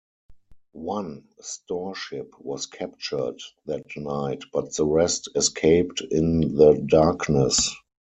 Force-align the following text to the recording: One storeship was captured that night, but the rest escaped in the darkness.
One 0.73 1.25
storeship 1.41 2.33
was 2.39 2.65
captured 2.65 3.39
that 3.67 3.85
night, 3.95 4.41
but 4.51 4.73
the 4.75 4.87
rest 4.87 5.29
escaped 5.35 6.01
in 6.01 6.39
the 6.55 6.73
darkness. 6.89 7.75